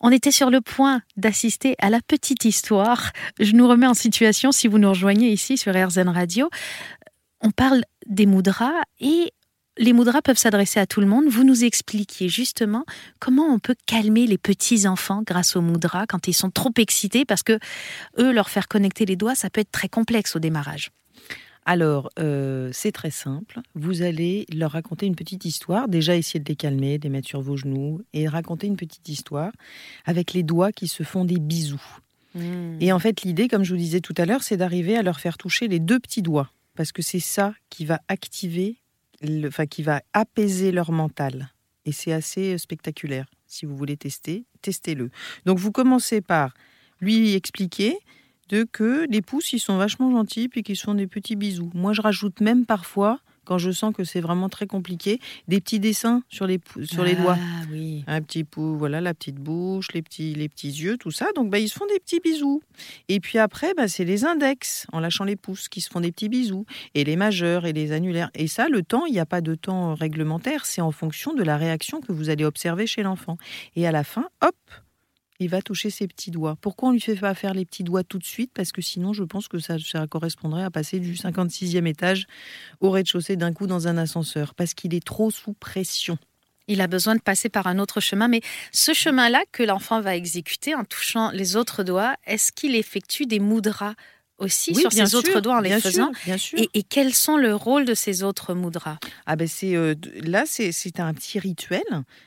On 0.00 0.10
était 0.12 0.30
sur 0.30 0.50
le 0.50 0.60
point 0.60 1.00
d'assister 1.16 1.74
à 1.80 1.90
la 1.90 1.98
petite 2.06 2.44
histoire. 2.44 3.10
Je 3.40 3.52
nous 3.54 3.66
remets 3.66 3.88
en 3.88 3.94
situation 3.94 4.52
si 4.52 4.68
vous 4.68 4.78
nous 4.78 4.90
rejoignez 4.90 5.30
ici 5.32 5.56
sur 5.56 5.72
RZN 5.74 6.08
Radio. 6.10 6.48
On 7.40 7.50
parle 7.50 7.82
des 8.06 8.26
mudras 8.26 8.82
et 9.00 9.32
les 9.78 9.92
mudras 9.92 10.22
peuvent 10.22 10.38
s'adresser 10.38 10.80
à 10.80 10.86
tout 10.86 11.00
le 11.00 11.06
monde. 11.06 11.26
Vous 11.28 11.44
nous 11.44 11.64
expliquiez 11.64 12.28
justement 12.28 12.84
comment 13.20 13.46
on 13.46 13.58
peut 13.58 13.76
calmer 13.86 14.26
les 14.26 14.38
petits 14.38 14.88
enfants 14.88 15.22
grâce 15.24 15.56
aux 15.56 15.62
mudras 15.62 16.06
quand 16.06 16.26
ils 16.26 16.34
sont 16.34 16.50
trop 16.50 16.72
excités 16.78 17.24
parce 17.24 17.42
que 17.42 17.58
eux 18.18 18.32
leur 18.32 18.50
faire 18.50 18.68
connecter 18.68 19.06
les 19.06 19.16
doigts, 19.16 19.34
ça 19.34 19.50
peut 19.50 19.60
être 19.60 19.70
très 19.70 19.88
complexe 19.88 20.34
au 20.34 20.40
démarrage. 20.40 20.90
Alors, 21.64 22.08
euh, 22.18 22.70
c'est 22.72 22.92
très 22.92 23.10
simple. 23.10 23.60
Vous 23.74 24.00
allez 24.00 24.46
leur 24.54 24.72
raconter 24.72 25.04
une 25.04 25.14
petite 25.14 25.44
histoire. 25.44 25.86
Déjà, 25.86 26.16
essayer 26.16 26.40
de 26.40 26.48
les 26.48 26.56
calmer, 26.56 26.96
de 26.96 27.04
les 27.04 27.10
mettre 27.10 27.28
sur 27.28 27.42
vos 27.42 27.58
genoux 27.58 28.00
et 28.14 28.26
raconter 28.26 28.66
une 28.66 28.76
petite 28.76 29.06
histoire 29.10 29.52
avec 30.06 30.32
les 30.32 30.42
doigts 30.42 30.72
qui 30.72 30.88
se 30.88 31.02
font 31.02 31.26
des 31.26 31.38
bisous. 31.38 31.98
Et 32.80 32.92
en 32.92 32.98
fait, 32.98 33.22
l'idée, 33.22 33.48
comme 33.48 33.64
je 33.64 33.72
vous 33.72 33.80
disais 33.80 34.00
tout 34.00 34.14
à 34.16 34.24
l'heure, 34.24 34.42
c'est 34.42 34.56
d'arriver 34.56 34.96
à 34.96 35.02
leur 35.02 35.18
faire 35.18 35.36
toucher 35.36 35.66
les 35.66 35.80
deux 35.80 35.98
petits 35.98 36.22
doigts. 36.22 36.50
Parce 36.78 36.92
que 36.92 37.02
c'est 37.02 37.18
ça 37.18 37.54
qui 37.70 37.84
va 37.84 38.00
activer, 38.06 38.76
le- 39.20 39.48
enfin, 39.48 39.66
qui 39.66 39.82
va 39.82 40.00
apaiser 40.12 40.70
leur 40.70 40.92
mental. 40.92 41.52
Et 41.84 41.90
c'est 41.90 42.12
assez 42.12 42.54
euh, 42.54 42.58
spectaculaire. 42.58 43.26
Si 43.48 43.66
vous 43.66 43.76
voulez 43.76 43.96
tester, 43.96 44.44
testez-le. 44.62 45.10
Donc, 45.44 45.58
vous 45.58 45.72
commencez 45.72 46.20
par 46.20 46.54
lui 47.00 47.34
expliquer 47.34 47.98
de 48.48 48.62
que 48.62 49.08
les 49.10 49.22
pouces, 49.22 49.52
ils 49.52 49.58
sont 49.58 49.76
vachement 49.76 50.12
gentils 50.12 50.48
puis 50.48 50.62
qu'ils 50.62 50.76
se 50.76 50.84
font 50.84 50.94
des 50.94 51.08
petits 51.08 51.34
bisous. 51.34 51.72
Moi, 51.74 51.92
je 51.94 52.00
rajoute 52.00 52.40
même 52.40 52.64
parfois, 52.64 53.18
quand 53.48 53.56
je 53.56 53.70
sens 53.70 53.94
que 53.94 54.04
c'est 54.04 54.20
vraiment 54.20 54.50
très 54.50 54.66
compliqué, 54.66 55.20
des 55.48 55.58
petits 55.58 55.80
dessins 55.80 56.22
sur 56.28 56.46
les, 56.46 56.58
pou- 56.58 56.84
sur 56.84 57.02
les 57.02 57.14
doigts. 57.14 57.38
Ah 57.40 57.64
oui. 57.72 58.04
Un 58.06 58.20
petit 58.20 58.44
pouce, 58.44 58.76
voilà, 58.76 59.00
la 59.00 59.14
petite 59.14 59.36
bouche, 59.36 59.88
les 59.94 60.02
petits, 60.02 60.34
les 60.34 60.50
petits 60.50 60.68
yeux, 60.68 60.98
tout 60.98 61.10
ça. 61.10 61.28
Donc, 61.34 61.48
bah, 61.48 61.58
ils 61.58 61.70
se 61.70 61.74
font 61.74 61.86
des 61.86 61.98
petits 61.98 62.20
bisous. 62.20 62.60
Et 63.08 63.20
puis 63.20 63.38
après, 63.38 63.72
bah, 63.74 63.88
c'est 63.88 64.04
les 64.04 64.26
index, 64.26 64.86
en 64.92 65.00
lâchant 65.00 65.24
les 65.24 65.36
pouces, 65.36 65.70
qui 65.70 65.80
se 65.80 65.88
font 65.88 66.00
des 66.00 66.12
petits 66.12 66.28
bisous. 66.28 66.66
Et 66.94 67.04
les 67.04 67.16
majeurs 67.16 67.64
et 67.64 67.72
les 67.72 67.92
annulaires. 67.92 68.30
Et 68.34 68.48
ça, 68.48 68.68
le 68.68 68.82
temps, 68.82 69.06
il 69.06 69.12
n'y 69.12 69.18
a 69.18 69.26
pas 69.26 69.40
de 69.40 69.54
temps 69.54 69.94
réglementaire. 69.94 70.66
C'est 70.66 70.82
en 70.82 70.92
fonction 70.92 71.32
de 71.32 71.42
la 71.42 71.56
réaction 71.56 72.02
que 72.02 72.12
vous 72.12 72.28
allez 72.28 72.44
observer 72.44 72.86
chez 72.86 73.02
l'enfant. 73.02 73.38
Et 73.76 73.86
à 73.86 73.92
la 73.92 74.04
fin, 74.04 74.28
hop, 74.42 74.54
il 75.40 75.48
va 75.48 75.62
toucher 75.62 75.90
ses 75.90 76.08
petits 76.08 76.30
doigts. 76.30 76.56
Pourquoi 76.60 76.88
on 76.88 76.92
lui 76.92 77.00
fait 77.00 77.14
pas 77.14 77.34
faire 77.34 77.54
les 77.54 77.64
petits 77.64 77.84
doigts 77.84 78.04
tout 78.04 78.18
de 78.18 78.24
suite? 78.24 78.50
Parce 78.52 78.72
que 78.72 78.82
sinon, 78.82 79.12
je 79.12 79.22
pense 79.22 79.48
que 79.48 79.58
ça, 79.58 79.78
ça 79.78 80.06
correspondrait 80.06 80.64
à 80.64 80.70
passer 80.70 80.98
du 80.98 81.14
56e 81.14 81.86
étage 81.86 82.26
au 82.80 82.90
rez-de-chaussée 82.90 83.36
d'un 83.36 83.52
coup 83.52 83.66
dans 83.66 83.88
un 83.88 83.96
ascenseur. 83.96 84.54
Parce 84.54 84.74
qu'il 84.74 84.94
est 84.94 85.04
trop 85.04 85.30
sous 85.30 85.52
pression. 85.52 86.18
Il 86.66 86.82
a 86.82 86.86
besoin 86.86 87.14
de 87.14 87.20
passer 87.20 87.48
par 87.48 87.66
un 87.66 87.78
autre 87.78 88.00
chemin, 88.00 88.28
mais 88.28 88.42
ce 88.72 88.92
chemin-là 88.92 89.42
que 89.52 89.62
l'enfant 89.62 90.02
va 90.02 90.14
exécuter 90.14 90.74
en 90.74 90.84
touchant 90.84 91.30
les 91.30 91.56
autres 91.56 91.82
doigts, 91.82 92.14
est-ce 92.26 92.52
qu'il 92.52 92.74
effectue 92.74 93.24
des 93.24 93.38
mudras? 93.38 93.94
Aussi 94.38 94.74
sur 94.74 94.88
bien 94.90 95.06
ses 95.06 95.14
autres 95.16 95.30
sûr, 95.30 95.42
doigts 95.42 95.56
en 95.56 95.60
les 95.60 95.70
bien 95.70 95.80
faisant 95.80 96.12
sûr, 96.14 96.24
bien 96.24 96.36
sûr. 96.38 96.58
et, 96.58 96.68
et 96.74 96.82
quels 96.82 97.12
sont 97.14 97.36
le 97.36 97.54
rôle 97.54 97.84
de 97.84 97.94
ces 97.94 98.22
autres 98.22 98.54
mudras? 98.54 98.98
Ah 99.26 99.36
ben 99.36 99.48
c'est 99.48 99.74
euh, 99.74 99.94
là 100.22 100.44
c'est 100.46 101.00
un 101.00 101.12
petit 101.14 101.38
rituel, 101.38 101.82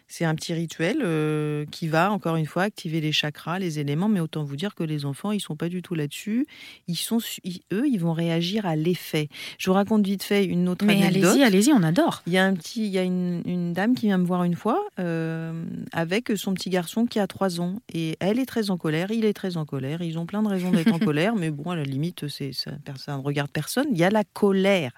c'est 0.07 0.25
un 0.25 0.35
petit 0.35 0.53
rituel 0.53 0.97
euh, 1.03 1.65
qui 1.71 1.87
va 1.87 2.11
encore 2.11 2.35
une 2.35 2.45
fois 2.45 2.63
activer 2.63 2.99
les 3.01 3.11
chakras, 3.11 3.59
les 3.59 3.79
éléments. 3.79 4.09
Mais 4.09 4.19
autant 4.19 4.43
vous 4.43 4.55
dire 4.57 4.75
que 4.75 4.83
les 4.83 5.05
enfants 5.05 5.31
ils 5.31 5.39
sont 5.39 5.55
pas 5.55 5.69
du 5.69 5.81
tout 5.81 5.95
là-dessus. 5.95 6.45
Ils 6.87 6.95
sont 6.95 7.19
ils- 7.43 7.61
eux 7.71 7.87
ils 7.87 7.97
vont 7.99 8.13
réagir 8.13 8.65
à 8.65 8.75
l'effet. 8.75 9.29
Je 9.57 9.69
vous 9.69 9.73
raconte 9.73 10.05
vite 10.05 10.23
fait 10.23 10.43
une 10.43 10.67
autre 10.69 10.85
Mais 10.85 11.01
anecdote. 11.03 11.31
allez-y, 11.31 11.43
allez-y, 11.43 11.71
on 11.73 11.81
adore. 11.83 12.23
Il 12.27 12.33
y 12.33 12.37
a 12.37 12.45
un 12.45 12.53
petit, 12.53 12.85
il 12.85 12.91
y 12.91 12.97
a 12.97 13.03
une, 13.03 13.41
une 13.45 13.73
dame 13.73 13.95
qui 13.95 14.07
vient 14.07 14.17
me 14.17 14.25
voir 14.25 14.43
une 14.43 14.55
fois 14.55 14.83
euh, 14.99 15.63
avec 15.93 16.31
son 16.35 16.53
petit 16.53 16.69
garçon 16.69 17.05
qui 17.05 17.19
a 17.19 17.27
3 17.27 17.61
ans 17.61 17.79
et 17.93 18.17
elle 18.19 18.37
est 18.39 18.45
très 18.45 18.69
en 18.69 18.77
colère, 18.77 19.11
il 19.11 19.23
est 19.25 19.33
très 19.33 19.55
en 19.57 19.65
colère. 19.65 20.01
Ils 20.01 20.19
ont 20.19 20.25
plein 20.25 20.43
de 20.43 20.47
raisons 20.49 20.71
d'être 20.71 20.93
en 20.93 20.99
colère, 20.99 21.35
mais 21.35 21.51
bon 21.51 21.69
à 21.71 21.75
la 21.75 21.83
limite 21.83 22.00
c'est 22.27 22.53
ça, 22.53 22.71
ça 22.97 23.17
ne 23.17 23.21
regarde 23.21 23.51
personne. 23.51 23.87
Il 23.91 23.97
y 23.97 24.03
a 24.03 24.09
la 24.09 24.23
colère 24.23 24.91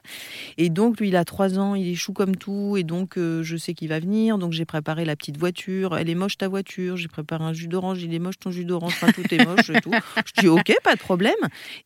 et 0.57 0.69
donc 0.69 0.99
lui 0.99 1.09
il 1.09 1.15
a 1.15 1.25
3 1.25 1.59
ans, 1.59 1.75
il 1.75 1.87
est 1.87 1.95
chou 1.95 2.13
comme 2.13 2.35
tout 2.35 2.77
et 2.77 2.83
donc 2.83 3.17
euh, 3.17 3.43
je 3.43 3.57
sais 3.57 3.73
qu'il 3.73 3.89
va 3.89 3.99
venir, 3.99 4.37
donc 4.37 4.53
j'ai 4.53 4.65
préparé 4.65 5.05
la 5.05 5.15
petite 5.15 5.37
voiture. 5.37 5.97
Elle 5.97 6.09
est 6.09 6.15
moche 6.15 6.37
ta 6.37 6.47
voiture, 6.47 6.97
j'ai 6.97 7.07
préparé 7.07 7.43
un 7.43 7.53
jus 7.53 7.67
d'orange, 7.67 8.01
il 8.03 8.13
est 8.13 8.19
moche 8.19 8.39
ton 8.39 8.51
jus 8.51 8.65
d'orange, 8.65 8.93
enfin 8.93 9.11
tout 9.11 9.33
est 9.33 9.45
moche 9.45 9.69
et 9.69 9.81
tout. 9.81 9.91
Je 10.25 10.41
dis 10.41 10.47
ok 10.47 10.73
pas 10.83 10.95
de 10.95 10.99
problème 10.99 11.33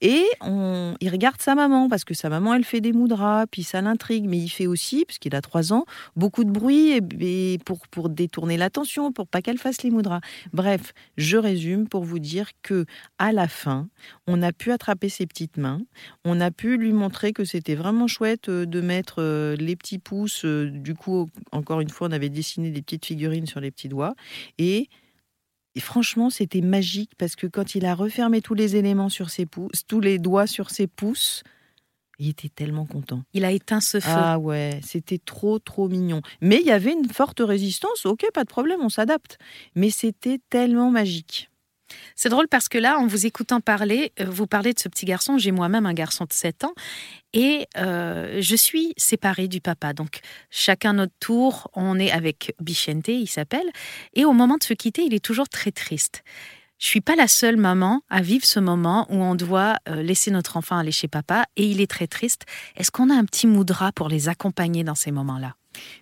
et 0.01 0.25
on, 0.41 0.95
il 1.01 1.09
regarde 1.09 1.41
sa 1.41 1.55
maman 1.55 1.89
parce 1.89 2.03
que 2.03 2.13
sa 2.13 2.29
maman 2.29 2.53
elle 2.53 2.63
fait 2.63 2.81
des 2.81 2.93
mudras 2.93 3.45
puis 3.47 3.63
ça 3.63 3.81
l'intrigue, 3.81 4.25
mais 4.27 4.37
il 4.37 4.49
fait 4.49 4.67
aussi 4.67 5.05
parce 5.05 5.19
qu'il 5.19 5.35
a 5.35 5.41
3 5.41 5.73
ans 5.73 5.85
beaucoup 6.15 6.43
de 6.43 6.51
bruit 6.51 6.91
et, 6.91 7.01
et 7.19 7.57
pour, 7.59 7.87
pour 7.87 8.09
détourner 8.09 8.57
l'attention, 8.57 9.11
pour 9.11 9.27
pas 9.27 9.41
qu'elle 9.41 9.57
fasse 9.57 9.83
les 9.83 9.91
mudras. 9.91 10.21
Bref, 10.53 10.93
je 11.17 11.37
résume 11.37 11.87
pour 11.87 12.03
vous 12.03 12.19
dire 12.19 12.49
que 12.61 12.85
à 13.17 13.31
la 13.31 13.47
fin, 13.47 13.87
on 14.27 14.41
a 14.41 14.51
pu 14.51 14.71
attraper 14.71 15.06
ses 15.09 15.25
petites 15.27 15.57
mains, 15.57 15.81
on 16.25 16.39
a 16.41 16.51
pu 16.51 16.77
lui 16.77 16.93
montrer 16.93 17.33
que 17.33 17.45
c'était 17.45 17.75
vraiment 17.75 18.07
chouette 18.07 18.49
euh, 18.49 18.65
de 18.65 18.81
mettre 18.81 19.15
euh, 19.21 19.55
les 19.55 19.75
petits 19.75 19.99
pouces. 19.99 20.45
euh, 20.45 20.69
Du 20.69 20.93
coup, 20.95 21.29
encore 21.51 21.81
une 21.81 21.89
fois, 21.89 22.07
on 22.07 22.11
avait 22.11 22.29
dessiné 22.29 22.71
des 22.71 22.81
petites 22.81 23.05
figurines 23.05 23.45
sur 23.47 23.59
les 23.59 23.71
petits 23.71 23.89
doigts 23.89 24.15
et 24.57 24.89
et 25.75 25.79
franchement, 25.79 26.31
c'était 26.31 26.61
magique 26.61 27.11
parce 27.19 27.35
que 27.35 27.45
quand 27.45 27.75
il 27.75 27.85
a 27.85 27.93
refermé 27.93 28.41
tous 28.41 28.55
les 28.55 28.75
éléments 28.77 29.09
sur 29.09 29.29
ses 29.29 29.45
pouces, 29.45 29.83
tous 29.87 29.99
les 29.99 30.17
doigts 30.17 30.47
sur 30.47 30.71
ses 30.71 30.87
pouces, 30.87 31.43
il 32.17 32.29
était 32.29 32.49
tellement 32.49 32.87
content. 32.87 33.21
Il 33.35 33.45
a 33.45 33.51
éteint 33.51 33.79
ce 33.79 33.99
feu. 33.99 34.09
Ah 34.11 34.39
ouais, 34.39 34.79
c'était 34.83 35.19
trop 35.19 35.59
trop 35.59 35.87
mignon. 35.87 36.21
Mais 36.41 36.57
il 36.61 36.65
y 36.65 36.71
avait 36.71 36.93
une 36.93 37.07
forte 37.07 37.41
résistance, 37.41 38.07
ok, 38.07 38.25
pas 38.33 38.43
de 38.43 38.49
problème, 38.49 38.79
on 38.81 38.89
s'adapte. 38.89 39.37
Mais 39.75 39.91
c'était 39.91 40.39
tellement 40.49 40.89
magique. 40.89 41.51
C'est 42.15 42.29
drôle 42.29 42.47
parce 42.47 42.69
que 42.69 42.77
là, 42.77 42.97
en 42.99 43.07
vous 43.07 43.25
écoutant 43.25 43.61
parler, 43.61 44.11
euh, 44.19 44.25
vous 44.25 44.47
parlez 44.47 44.73
de 44.73 44.79
ce 44.79 44.89
petit 44.89 45.05
garçon. 45.05 45.37
J'ai 45.37 45.51
moi-même 45.51 45.85
un 45.85 45.93
garçon 45.93 46.25
de 46.25 46.33
7 46.33 46.63
ans 46.63 46.73
et 47.33 47.67
euh, 47.77 48.39
je 48.41 48.55
suis 48.55 48.93
séparée 48.97 49.47
du 49.47 49.61
papa. 49.61 49.93
Donc, 49.93 50.19
chacun 50.49 50.93
notre 50.93 51.13
tour, 51.19 51.69
on 51.73 51.99
est 51.99 52.11
avec 52.11 52.55
Bichente, 52.59 53.07
il 53.07 53.27
s'appelle. 53.27 53.69
Et 54.13 54.25
au 54.25 54.33
moment 54.33 54.57
de 54.57 54.63
se 54.63 54.73
quitter, 54.73 55.03
il 55.03 55.13
est 55.13 55.23
toujours 55.23 55.49
très 55.49 55.71
triste. 55.71 56.23
Je 56.79 56.85
suis 56.85 57.01
pas 57.01 57.15
la 57.15 57.27
seule 57.27 57.57
maman 57.57 58.01
à 58.09 58.21
vivre 58.21 58.45
ce 58.45 58.59
moment 58.59 59.07
où 59.09 59.15
on 59.15 59.33
doit 59.33 59.77
euh, 59.89 60.03
laisser 60.03 60.29
notre 60.29 60.57
enfant 60.57 60.77
aller 60.77 60.91
chez 60.91 61.07
papa 61.07 61.45
et 61.55 61.65
il 61.65 61.81
est 61.81 61.89
très 61.89 62.05
triste. 62.05 62.43
Est-ce 62.75 62.91
qu'on 62.91 63.09
a 63.09 63.15
un 63.15 63.25
petit 63.25 63.47
moudra 63.47 63.91
pour 63.91 64.09
les 64.09 64.29
accompagner 64.29 64.83
dans 64.83 64.93
ces 64.93 65.11
moments-là? 65.11 65.55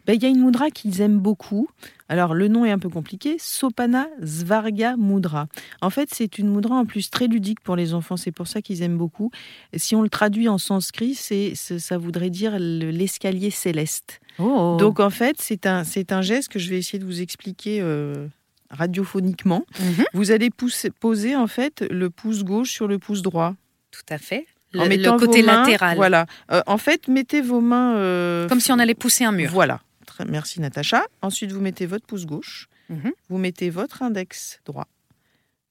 Ben, 0.05 0.13
Il 0.13 0.23
y 0.23 0.25
a 0.25 0.29
une 0.29 0.43
mudra 0.43 0.69
qu'ils 0.69 1.01
aiment 1.01 1.19
beaucoup. 1.19 1.67
Alors 2.07 2.33
le 2.35 2.47
nom 2.47 2.65
est 2.65 2.71
un 2.71 2.77
peu 2.79 2.89
compliqué, 2.89 3.37
Sopana 3.39 4.07
Svarga 4.23 4.95
Mudra. 4.95 5.47
En 5.81 5.89
fait, 5.89 6.09
c'est 6.13 6.37
une 6.37 6.49
mudra 6.53 6.75
en 6.75 6.85
plus 6.85 7.09
très 7.09 7.25
ludique 7.27 7.59
pour 7.61 7.75
les 7.75 7.93
enfants, 7.95 8.15
c'est 8.15 8.31
pour 8.31 8.47
ça 8.47 8.61
qu'ils 8.61 8.83
aiment 8.83 8.97
beaucoup. 8.97 9.31
Si 9.75 9.95
on 9.95 10.03
le 10.03 10.09
traduit 10.09 10.47
en 10.47 10.57
sanskrit, 10.59 11.15
c'est 11.15 11.53
ça 11.55 11.97
voudrait 11.97 12.29
dire 12.29 12.57
le- 12.59 12.91
l'escalier 12.91 13.49
céleste. 13.49 14.19
Oh 14.37 14.77
Donc 14.79 14.99
en 14.99 15.09
fait, 15.09 15.37
c'est 15.39 15.65
un, 15.65 15.83
c'est 15.83 16.11
un 16.11 16.21
geste 16.21 16.49
que 16.49 16.59
je 16.59 16.69
vais 16.69 16.77
essayer 16.77 16.99
de 16.99 17.05
vous 17.05 17.21
expliquer 17.21 17.79
euh, 17.81 18.27
radiophoniquement. 18.69 19.65
Mhm, 19.79 20.05
Vous 20.13 20.31
allez 20.31 20.49
pousser- 20.51 20.91
poser 20.91 21.35
en 21.35 21.47
fait 21.47 21.83
le 21.89 22.09
pouce 22.09 22.43
gauche 22.43 22.71
sur 22.71 22.87
le 22.87 22.99
pouce 22.99 23.21
droit. 23.23 23.55
tout 23.91 24.01
à 24.13 24.17
fait. 24.17 24.45
En 24.79 24.83
Le, 24.83 24.89
mettant 24.89 25.13
le 25.13 25.19
côté 25.19 25.41
vos 25.41 25.47
mains- 25.47 25.61
latéral. 25.61 25.95
Voilà. 25.97 26.25
Euh, 26.51 26.61
en 26.67 26.77
fait, 26.77 27.07
mettez 27.07 27.41
vos 27.41 27.61
mains. 27.61 27.95
euh, 27.97 28.47
Comme 28.47 28.59
si 28.59 28.71
on 28.71 28.79
allait 28.79 28.95
pousser 28.95 29.23
un 29.23 29.31
mur. 29.31 29.49
Voilà. 29.51 29.81
Très- 30.05 30.25
Merci 30.25 30.61
Natacha. 30.61 31.03
Ensuite, 31.21 31.51
vous 31.51 31.61
mettez 31.61 31.85
votre 31.85 32.05
pouce 32.05 32.25
gauche. 32.25 32.67
Mhm. 32.89 33.11
Vous 33.29 33.37
mettez 33.37 33.69
votre 33.69 34.03
index 34.03 34.59
droit. 34.65 34.87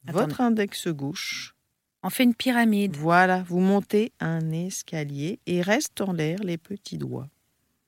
Votre 0.07 0.41
index 0.43 0.89
gauche. 0.89 1.55
On 2.03 2.11
fait 2.11 2.25
une 2.25 2.35
pyramide. 2.35 2.97
Voilà, 2.97 3.43
vous 3.49 3.61
montez 3.61 4.13
un 4.21 4.51
escalier 4.53 5.39
et 5.47 5.63
restent 5.63 6.03
en 6.03 6.13
l'air 6.13 6.39
les 6.43 6.59
petits 6.59 6.99
doigts. 6.99 7.29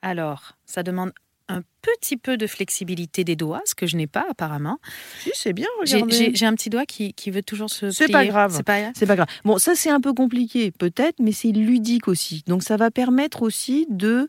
Alors, 0.01 0.53
ça 0.65 0.83
demande 0.83 1.13
un 1.49 1.63
petit 1.81 2.17
peu 2.17 2.37
de 2.37 2.47
flexibilité 2.49 3.23
des 3.23 3.37
doigts, 3.37 3.63
ce 3.67 3.75
que 3.77 3.87
je 3.87 3.97
n'ai 3.97 4.09
pas 4.09 4.27
apparemment. 4.29 4.79
Si, 5.23 5.31
c'est 5.35 5.53
bien, 5.53 5.69
J'ai- 5.85 5.97
regardez. 6.03 6.33
J'ai 6.35 6.47
un 6.47 6.55
petit 6.55 6.71
doigt 6.71 6.87
qui, 6.87 7.13
qui 7.15 7.31
veut 7.31 7.43
toujours 7.45 7.71
se 7.71 7.91
C'est 7.93 8.09
pas 8.09 8.27
grave. 8.27 8.53
C'est 8.53 8.65
pas 8.65 8.81
pas 9.07 9.15
grave. 9.17 9.29
Bon, 9.45 9.57
ça 9.59 9.75
c'est 9.77 9.91
un 9.91 10.01
peu 10.01 10.13
compliqué 10.13 10.73
peut-être, 10.73 11.21
mais 11.21 11.31
c'est 11.31 11.53
ludique 11.53 12.09
aussi. 12.09 12.43
Donc 12.49 12.65
ça 12.65 12.77
va 12.77 12.91
permettre 12.91 13.43
aussi 13.43 13.87
de 13.91 14.29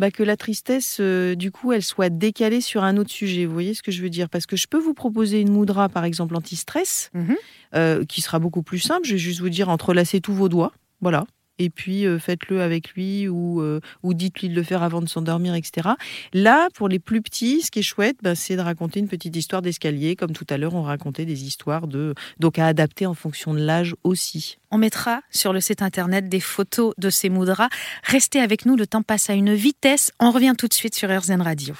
bah, 0.00 0.10
que 0.10 0.22
la 0.24 0.36
tristesse, 0.36 0.96
euh, 1.00 1.36
du 1.36 1.50
coup, 1.52 1.72
elle 1.72 1.82
soit 1.84 2.08
décalée 2.10 2.60
sur 2.60 2.82
un 2.82 2.96
autre 2.96 3.10
sujet. 3.10 3.46
Vous 3.46 3.52
voyez 3.52 3.74
ce 3.74 3.82
que 3.82 3.92
je 3.92 4.02
veux 4.02 4.10
dire? 4.10 4.28
Parce 4.28 4.46
que 4.46 4.56
je 4.56 4.66
peux 4.66 4.78
vous 4.78 4.94
proposer 4.94 5.40
une 5.40 5.50
moudra, 5.52 5.88
par 5.88 6.04
exemple, 6.04 6.34
anti-stress, 6.36 7.10
Mhm. 7.14 7.36
euh, 7.76 8.04
qui 8.04 8.20
sera 8.20 8.38
beaucoup 8.40 8.62
plus 8.62 8.78
simple. 8.80 9.06
Je 9.06 9.12
vais 9.12 9.18
juste 9.18 9.40
vous 9.40 9.48
dire 9.48 9.68
entrelacez 9.68 10.20
tous 10.20 10.34
vos 10.34 10.48
doigts, 10.48 10.72
voilà. 11.00 11.24
Et 11.58 11.70
puis 11.70 12.06
euh, 12.06 12.18
faites-le 12.18 12.62
avec 12.62 12.90
lui 12.90 13.28
ou, 13.28 13.60
euh, 13.60 13.80
ou 14.02 14.14
dites-lui 14.14 14.48
de 14.48 14.54
le 14.54 14.62
faire 14.62 14.82
avant 14.82 15.00
de 15.00 15.08
s'endormir, 15.08 15.54
etc. 15.54 15.90
Là, 16.32 16.68
pour 16.74 16.88
les 16.88 16.98
plus 16.98 17.22
petits, 17.22 17.62
ce 17.62 17.70
qui 17.70 17.80
est 17.80 17.82
chouette, 17.82 18.16
bah, 18.22 18.34
c'est 18.34 18.56
de 18.56 18.60
raconter 18.60 19.00
une 19.00 19.08
petite 19.08 19.34
histoire 19.34 19.62
d'escalier, 19.62 20.16
comme 20.16 20.32
tout 20.32 20.46
à 20.50 20.56
l'heure 20.56 20.74
on 20.74 20.82
racontait 20.82 21.24
des 21.24 21.44
histoires 21.44 21.86
de 21.86 22.14
donc 22.38 22.58
à 22.58 22.66
adapter 22.66 23.06
en 23.06 23.14
fonction 23.14 23.54
de 23.54 23.60
l'âge 23.60 23.94
aussi. 24.04 24.58
On 24.70 24.78
mettra 24.78 25.22
sur 25.30 25.52
le 25.52 25.60
site 25.60 25.82
internet 25.82 26.28
des 26.28 26.40
photos 26.40 26.94
de 26.98 27.10
ces 27.10 27.30
moudras. 27.30 27.68
Restez 28.04 28.40
avec 28.40 28.66
nous, 28.66 28.76
le 28.76 28.86
temps 28.86 29.02
passe 29.02 29.30
à 29.30 29.34
une 29.34 29.54
vitesse. 29.54 30.12
On 30.20 30.30
revient 30.30 30.54
tout 30.56 30.68
de 30.68 30.74
suite 30.74 30.94
sur 30.94 31.08
RZN 31.08 31.40
Radio. 31.40 31.74